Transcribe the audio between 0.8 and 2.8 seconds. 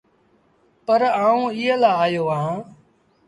پر آئوٚنٚ ايٚئي لآ آيو اهآنٚ